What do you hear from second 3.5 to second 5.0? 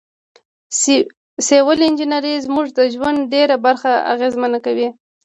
برخه اغیزمنه کوي.